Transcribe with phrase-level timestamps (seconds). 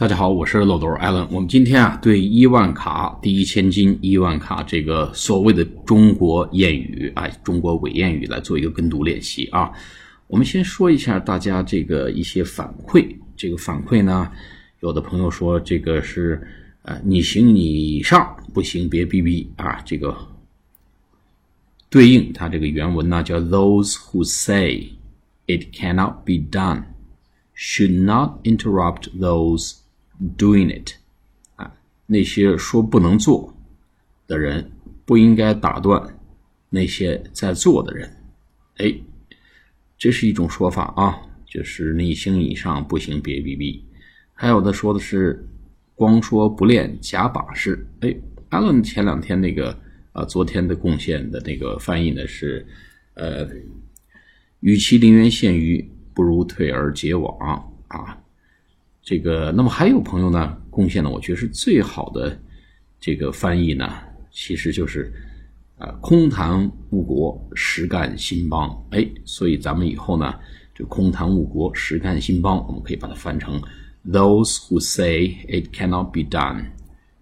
[0.00, 1.28] 大家好，我是漏斗 Allen。
[1.30, 9.70] 我们今天啊，对伊万卡第一千金伊万卡这个所谓的中国谚语啊，中国伪谚语来做一个跟读练习啊。
[10.26, 13.14] 我们先说一下大家这个一些反馈。
[13.36, 14.32] 这个反馈呢，
[14.80, 16.40] 有的朋友说这个是
[16.80, 19.82] 呃，你行你上，不行别逼逼啊。
[19.84, 20.16] 这个
[21.90, 24.92] 对应它这个原文呢，叫 Those who say
[25.46, 26.84] it cannot be done
[27.54, 29.79] should not interrupt those.
[30.36, 30.92] Doing it，
[31.56, 31.72] 啊，
[32.04, 33.56] 那些说不能做
[34.26, 34.70] 的人
[35.06, 36.18] 不应该打断
[36.68, 38.16] 那些在做的人。
[38.76, 38.94] 哎，
[39.96, 43.82] 这是一种说法啊，就是你行以上不行别逼逼。
[44.34, 45.42] 还有的说的是
[45.94, 47.86] 光说不练假把式。
[48.00, 48.14] 哎，
[48.50, 49.74] 阿伦前两天那个
[50.12, 52.66] 啊，昨天的贡献的那个翻译呢是，
[53.14, 53.48] 呃，
[54.60, 58.18] 与其临渊羡鱼，不如退而结网啊。
[59.10, 62.40] 这个，那么还有朋友呢贡献的，我觉得是最好的
[63.00, 63.92] 这个翻译呢，
[64.30, 65.12] 其实就是
[65.78, 68.70] 啊，空谈误国，实干兴邦。
[68.92, 70.32] 哎，所以咱们以后呢，
[70.76, 73.60] 就空谈误国，实干兴邦，我们可以把它翻成
[74.06, 76.66] ：Those who say it cannot be done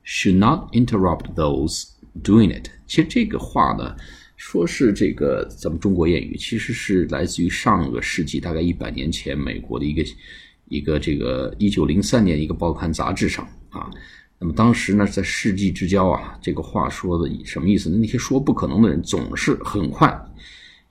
[0.04, 1.86] should not interrupt those
[2.22, 2.68] doing it。
[2.86, 3.96] 其实这个话呢，
[4.36, 10.04] 说是这个咱们中国谚语，其实是来自于上个世纪大概一百年前美国的一个。
[10.68, 13.90] 一个这个一九零三年一个报刊杂志上啊，
[14.38, 17.96] 那么当时呢在世纪之交啊，这个话说的什么意思呢？
[17.96, 20.14] 那些说不可能的人总是很快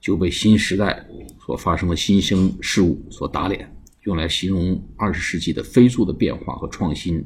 [0.02, 1.06] 就被新时代
[1.46, 3.72] 所发生的新生事物所打脸，
[4.04, 7.24] 用来形容二十世纪的飞速的变化和创新。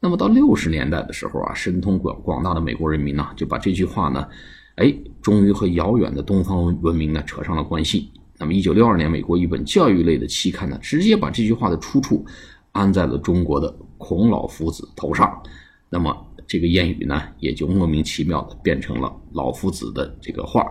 [0.00, 4.28] 那么到六十年代的时候啊，神通广广大的美国人民呢，就把这句话呢，
[4.76, 8.10] 哎，终于和遥远的东方文明呢扯上了关系。
[8.36, 12.26] 那么，一九六二年，美国一本教育类的期刊呢，直接把这句话的出处
[12.72, 15.40] 安在了中国的孔老夫子头上。
[15.88, 20.66] 那么，这个谚语呢，也就莫名其妙的变成了老夫子的这个话，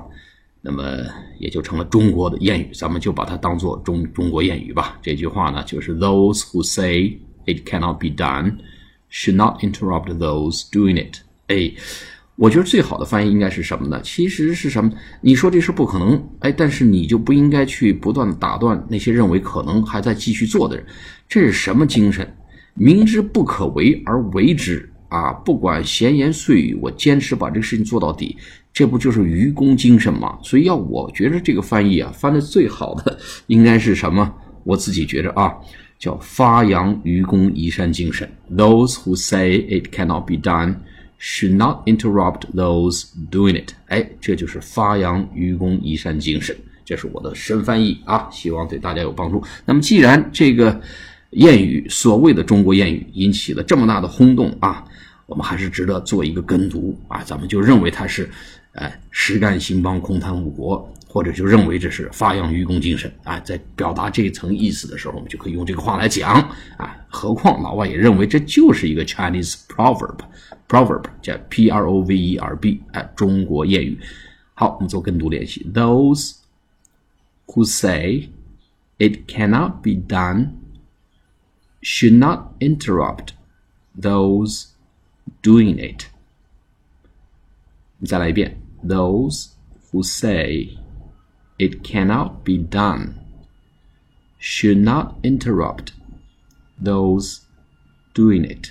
[0.59, 0.83] 那么
[1.39, 2.69] 也就成了中国的谚语。
[2.73, 4.99] 咱们就把它当做中中国谚语吧。
[5.01, 8.57] 这句话呢，就是 Those who say it cannot be done
[9.09, 11.19] should not interrupt those doing it。
[11.47, 11.73] 哎。
[12.35, 14.01] 我觉得最好的翻译应该是什么呢？
[14.03, 14.91] 其实是什么？
[15.21, 20.83] 你说这事不可能，哎，但是你就不应该去不断打断那些认为可能还在继续做的人。
[21.29, 22.27] 这是什么精神？
[22.73, 25.31] 明知不可为而为之啊！
[25.31, 28.35] 不管闲言碎语，我坚持把这个事情做到底，
[28.73, 30.39] 这不就是愚公精神吗？
[30.41, 33.15] 所以要我觉得这个翻译啊，翻的最好的
[33.45, 34.33] 应该是什么？
[34.63, 35.53] 我自己觉着啊，
[35.99, 38.27] 叫发扬愚公移山精神。
[38.49, 40.77] Those who say it cannot be done.
[41.25, 43.71] Should not interrupt those doing it。
[43.87, 46.53] 哎，这就是发扬愚公移山精神。
[46.83, 49.41] 这是我的神翻译啊，希望对大家有帮助。
[49.65, 50.81] 那么，既然这个
[51.31, 54.83] 谚语，所谓的中国谚语引起了这么大的轰动啊，
[55.25, 57.23] 我们还是值得做一个跟读啊。
[57.23, 58.29] 咱们就认为它是，
[58.73, 60.89] 哎，实干兴邦，空谈误国。
[61.05, 66.33] 或者就认为这是发扬愚公精神啊，在表达这一层意思的时候，我们就可以用这个话来讲
[66.75, 66.97] 啊。
[67.07, 73.99] 何况老外也认为这就是一个 Chinese proverb，proverb 叫 P R O V E R B，哎，中国谚语。
[74.55, 75.63] 好，我们做跟读练习。
[75.71, 76.37] Those
[77.45, 78.29] who say
[78.97, 80.53] it cannot be done
[81.83, 83.33] should not interrupt
[84.01, 84.69] those
[85.43, 86.05] doing it。
[88.04, 89.50] 再来一遍，Those
[89.90, 90.78] who say
[91.58, 93.14] it cannot be done
[94.40, 95.88] should not interrupt
[96.82, 97.40] those
[98.14, 98.70] doing it.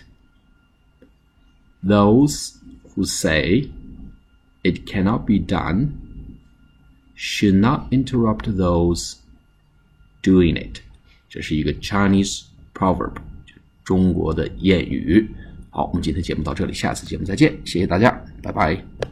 [1.83, 2.53] Those
[2.95, 3.69] who say
[4.63, 5.89] it cannot be done
[7.15, 9.15] should not interrupt those
[10.23, 10.81] doing it.
[11.29, 13.15] 这是一个 Chinese proverb，
[13.83, 15.29] 中国的谚语。
[15.69, 18.09] 好，我们今天节目到这里，下次节目再见，谢谢大家，
[18.41, 19.07] 拜拜。